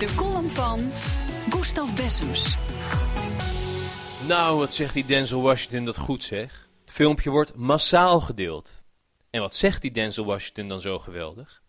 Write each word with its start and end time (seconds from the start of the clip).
De 0.00 0.14
column 0.14 0.48
van 0.48 0.78
Gustav 1.50 1.96
Bessems. 1.96 2.56
Nou, 4.28 4.58
wat 4.58 4.74
zegt 4.74 4.94
die 4.94 5.04
Denzel 5.04 5.42
Washington 5.42 5.84
dat 5.84 5.96
goed 5.96 6.22
zeg. 6.22 6.68
Het 6.80 6.90
filmpje 6.90 7.30
wordt 7.30 7.54
massaal 7.54 8.20
gedeeld. 8.20 8.82
En 9.30 9.40
wat 9.40 9.54
zegt 9.54 9.82
die 9.82 9.90
Denzel 9.90 10.24
Washington 10.24 10.68
dan 10.68 10.80
zo 10.80 10.98
geweldig? 10.98 11.62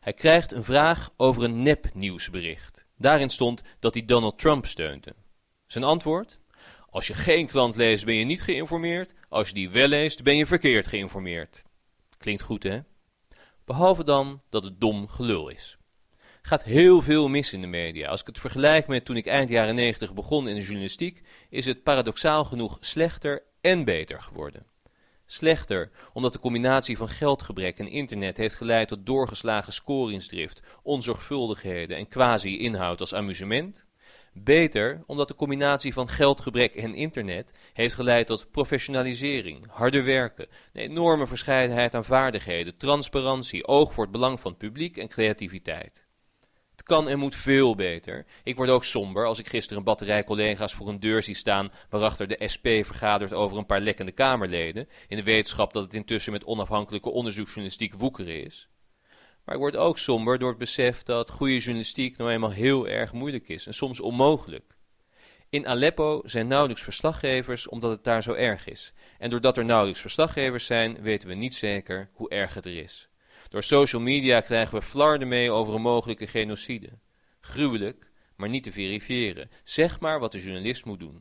Hij 0.00 0.12
krijgt 0.12 0.52
een 0.52 0.64
vraag 0.64 1.10
over 1.16 1.42
een 1.42 1.62
nepnieuwsbericht. 1.62 2.84
Daarin 2.96 3.30
stond 3.30 3.62
dat 3.78 3.94
hij 3.94 4.04
Donald 4.04 4.38
Trump 4.38 4.66
steunde. 4.66 5.14
Zijn 5.66 5.84
antwoord? 5.84 6.38
Als 6.90 7.06
je 7.06 7.14
geen 7.14 7.46
klant 7.46 7.76
leest, 7.76 8.04
ben 8.04 8.14
je 8.14 8.24
niet 8.24 8.42
geïnformeerd. 8.42 9.14
Als 9.28 9.48
je 9.48 9.54
die 9.54 9.70
wel 9.70 9.88
leest, 9.88 10.22
ben 10.22 10.36
je 10.36 10.46
verkeerd 10.46 10.86
geïnformeerd. 10.86 11.62
Klinkt 12.18 12.42
goed, 12.42 12.62
hè? 12.62 12.80
Behalve 13.64 14.04
dan 14.04 14.42
dat 14.50 14.64
het 14.64 14.80
dom 14.80 15.08
gelul 15.08 15.48
is. 15.48 15.76
Gaat 16.44 16.64
heel 16.64 17.02
veel 17.02 17.28
mis 17.28 17.52
in 17.52 17.60
de 17.60 17.66
media. 17.66 18.08
Als 18.08 18.20
ik 18.20 18.26
het 18.26 18.38
vergelijk 18.38 18.86
met 18.86 19.04
toen 19.04 19.16
ik 19.16 19.26
eind 19.26 19.48
jaren 19.48 19.74
90 19.74 20.14
begon 20.14 20.48
in 20.48 20.54
de 20.54 20.60
journalistiek, 20.60 21.22
is 21.50 21.66
het 21.66 21.82
paradoxaal 21.82 22.44
genoeg 22.44 22.76
slechter 22.80 23.42
en 23.60 23.84
beter 23.84 24.22
geworden. 24.22 24.66
Slechter, 25.26 25.90
omdat 26.12 26.32
de 26.32 26.38
combinatie 26.38 26.96
van 26.96 27.08
geldgebrek 27.08 27.78
en 27.78 27.88
internet 27.88 28.36
heeft 28.36 28.54
geleid 28.54 28.88
tot 28.88 29.06
doorgeslagen 29.06 29.72
scoringsdrift, 29.72 30.62
onzorgvuldigheden 30.82 31.96
en 31.96 32.08
quasi-inhoud 32.08 33.00
als 33.00 33.14
amusement. 33.14 33.84
Beter, 34.32 35.02
omdat 35.06 35.28
de 35.28 35.34
combinatie 35.34 35.92
van 35.92 36.08
geldgebrek 36.08 36.74
en 36.74 36.94
internet 36.94 37.52
heeft 37.72 37.94
geleid 37.94 38.26
tot 38.26 38.50
professionalisering, 38.50 39.66
harder 39.70 40.04
werken, 40.04 40.46
een 40.72 40.82
enorme 40.82 41.26
verscheidenheid 41.26 41.94
aan 41.94 42.04
vaardigheden, 42.04 42.76
transparantie, 42.76 43.66
oog 43.66 43.92
voor 43.92 44.04
het 44.04 44.12
belang 44.12 44.40
van 44.40 44.50
het 44.50 44.60
publiek 44.60 44.96
en 44.96 45.08
creativiteit. 45.08 46.01
Het 46.82 46.90
kan 46.90 47.08
en 47.08 47.18
moet 47.18 47.34
veel 47.34 47.74
beter. 47.74 48.26
Ik 48.42 48.56
word 48.56 48.68
ook 48.68 48.84
somber 48.84 49.26
als 49.26 49.38
ik 49.38 49.48
gisteren 49.48 49.78
een 49.78 49.84
batterij 49.84 50.24
collega's 50.24 50.74
voor 50.74 50.88
een 50.88 51.00
deur 51.00 51.22
zie 51.22 51.34
staan 51.34 51.72
waarachter 51.90 52.28
de 52.28 52.48
SP 52.54 52.66
vergadert 52.66 53.32
over 53.32 53.58
een 53.58 53.66
paar 53.66 53.80
lekkende 53.80 54.12
Kamerleden, 54.12 54.88
in 55.08 55.16
de 55.16 55.22
wetenschap 55.22 55.72
dat 55.72 55.82
het 55.82 55.94
intussen 55.94 56.32
met 56.32 56.44
onafhankelijke 56.44 57.10
onderzoeksjournalistiek 57.10 57.94
woekeren 57.94 58.44
is. 58.44 58.68
Maar 59.44 59.54
ik 59.54 59.60
word 59.60 59.76
ook 59.76 59.98
somber 59.98 60.38
door 60.38 60.48
het 60.48 60.58
besef 60.58 61.02
dat 61.02 61.30
goede 61.30 61.58
journalistiek 61.58 62.16
nou 62.16 62.30
eenmaal 62.30 62.50
heel 62.50 62.88
erg 62.88 63.12
moeilijk 63.12 63.48
is 63.48 63.66
en 63.66 63.74
soms 63.74 64.00
onmogelijk. 64.00 64.76
In 65.48 65.66
Aleppo 65.66 66.22
zijn 66.24 66.46
nauwelijks 66.46 66.82
verslaggevers 66.82 67.68
omdat 67.68 67.90
het 67.90 68.04
daar 68.04 68.22
zo 68.22 68.32
erg 68.32 68.66
is. 68.66 68.92
En 69.18 69.30
doordat 69.30 69.56
er 69.56 69.64
nauwelijks 69.64 70.00
verslaggevers 70.00 70.66
zijn, 70.66 71.02
weten 71.02 71.28
we 71.28 71.34
niet 71.34 71.54
zeker 71.54 72.10
hoe 72.12 72.30
erg 72.30 72.54
het 72.54 72.66
er 72.66 72.76
is. 72.76 73.08
Door 73.52 73.62
social 73.62 74.02
media 74.02 74.40
krijgen 74.40 74.78
we 74.78 74.84
flarden 74.84 75.28
mee 75.28 75.50
over 75.50 75.74
een 75.74 75.82
mogelijke 75.82 76.26
genocide. 76.26 76.88
Gruwelijk, 77.40 78.10
maar 78.36 78.48
niet 78.48 78.62
te 78.62 78.72
verifiëren. 78.72 79.50
Zeg 79.64 80.00
maar 80.00 80.20
wat 80.20 80.32
de 80.32 80.42
journalist 80.42 80.84
moet 80.84 80.98
doen. 80.98 81.16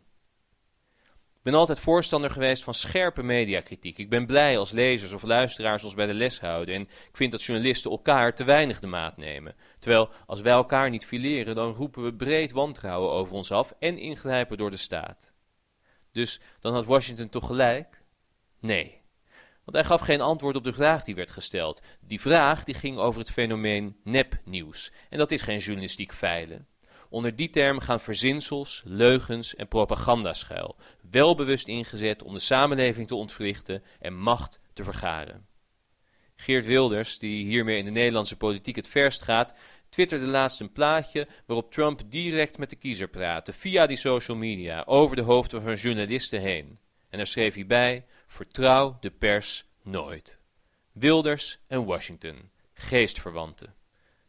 Ik 1.36 1.42
ben 1.42 1.54
altijd 1.54 1.80
voorstander 1.80 2.32
geweest 2.32 2.64
van 2.64 2.74
scherpe 2.74 3.24
mediakritiek. 3.24 3.98
Ik 3.98 4.10
ben 4.10 4.26
blij 4.26 4.58
als 4.58 4.72
lezers 4.72 5.14
of 5.14 5.24
luisteraars 5.24 5.84
ons 5.84 5.94
bij 5.94 6.06
de 6.06 6.14
les 6.14 6.40
houden. 6.40 6.76
En 6.76 6.82
ik 6.82 7.10
vind 7.12 7.32
dat 7.32 7.44
journalisten 7.44 7.92
elkaar 7.92 8.36
te 8.36 8.44
weinig 8.44 8.80
de 8.80 8.88
maat 8.88 9.18
nemen. 9.18 9.56
Terwijl 9.80 10.10
als 10.26 10.42
wij 10.42 10.54
elkaar 10.54 10.90
niet 10.90 11.06
fileren, 11.06 11.56
dan 11.56 11.74
roepen 11.74 12.04
we 12.04 12.14
breed 12.14 12.52
wantrouwen 12.52 13.12
over 13.12 13.34
ons 13.34 13.52
af 13.52 13.74
en 13.80 13.98
ingrijpen 13.98 14.58
door 14.58 14.72
de 14.72 14.78
staat. 14.78 15.32
Dus 16.12 16.42
dan 16.60 16.74
had 16.74 16.86
Washington 16.86 17.30
toch 17.30 17.46
gelijk? 17.46 18.04
Nee. 18.60 19.01
Want 19.64 19.78
hij 19.78 19.84
gaf 19.86 20.02
geen 20.02 20.22
antwoord 20.22 20.56
op 20.56 20.64
de 20.64 20.74
vraag 20.74 21.04
die 21.04 21.16
werd 21.16 21.32
gesteld. 21.32 21.82
Die 22.00 22.22
vraag 22.22 22.64
die 22.64 22.76
ging 22.76 22.98
over 22.98 23.20
het 23.20 23.32
fenomeen 23.32 23.96
nepnieuws. 24.04 24.92
En 25.10 25.18
dat 25.18 25.32
is 25.32 25.42
geen 25.42 25.60
journalistiek 25.60 26.14
feilen. 26.14 26.68
Onder 27.10 27.36
die 27.36 27.50
term 27.50 27.80
gaan 27.80 28.00
verzinsels, 28.00 28.82
leugens 28.86 29.56
en 29.56 29.68
propaganda 29.68 30.34
schuil, 30.34 30.76
welbewust 31.10 31.68
ingezet 31.68 32.24
om 32.24 32.34
de 32.34 32.40
samenleving 32.40 33.08
te 33.08 33.16
ontwrichten 33.16 33.84
en 34.00 34.18
macht 34.18 34.60
te 34.74 34.84
vergaren. 34.84 35.46
Geert 36.36 36.66
Wilders, 36.66 37.20
die 37.20 37.46
hiermee 37.46 37.78
in 37.78 37.86
de 37.86 37.92
Nederlandse 37.92 38.38
politiek 38.38 38.76
het 38.76 38.88
verst 38.88 39.24
gaat, 39.24 39.54
twitterde 39.90 40.26
laatst 40.26 40.60
een 40.60 40.72
plaatje 40.72 41.28
waarop 41.46 41.72
Trump 41.72 42.02
direct 42.06 42.58
met 42.58 42.70
de 42.70 42.76
kiezer 42.76 43.08
praatte, 43.08 43.54
via 43.54 43.88
die 43.88 43.98
social 43.98 44.38
media, 44.38 44.84
over 44.86 45.16
de 45.16 45.22
hoofden 45.22 45.62
van 45.62 45.74
journalisten 45.74 46.42
heen. 46.42 46.80
En 47.10 47.18
daar 47.18 47.28
schreef 47.28 47.54
hij 47.54 47.66
bij, 47.66 48.06
vertrouw 48.32 48.98
de 49.00 49.10
pers 49.10 49.66
nooit. 49.84 50.38
Wilders 50.92 51.60
en 51.68 51.86
Washington, 51.86 52.50
geestverwanten. 52.74 53.74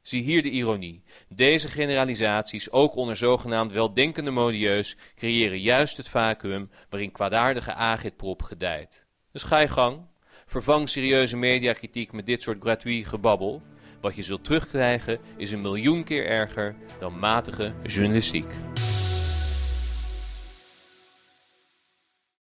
Zie 0.02 0.22
hier 0.22 0.42
de 0.42 0.50
ironie. 0.50 1.02
Deze 1.28 1.68
generalisaties, 1.68 2.70
ook 2.70 2.94
onder 2.96 3.16
zogenaamd 3.16 3.72
weldenkende 3.72 4.30
modieus, 4.30 4.96
creëren 5.14 5.60
juist 5.60 5.96
het 5.96 6.08
vacuüm 6.08 6.70
waarin 6.88 7.12
kwaadaardige 7.12 7.74
agitprop 7.74 8.42
gedijt. 8.42 9.04
Dus 9.32 9.42
ga 9.42 9.58
je 9.58 9.68
gang. 9.68 10.06
Vervang 10.46 10.88
serieuze 10.88 11.36
mediakritiek 11.36 12.12
met 12.12 12.26
dit 12.26 12.42
soort 12.42 12.60
gratuit 12.60 13.06
gebabbel. 13.06 13.62
Wat 14.00 14.16
je 14.16 14.22
zult 14.22 14.44
terugkrijgen 14.44 15.18
is 15.36 15.52
een 15.52 15.60
miljoen 15.60 16.04
keer 16.04 16.26
erger 16.26 16.74
dan 16.98 17.18
matige 17.18 17.74
journalistiek. 17.82 18.71